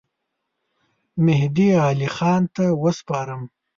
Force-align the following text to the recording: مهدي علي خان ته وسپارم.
مهدي 1.25 1.69
علي 1.85 2.09
خان 2.15 2.41
ته 2.55 2.65
وسپارم. 2.83 3.41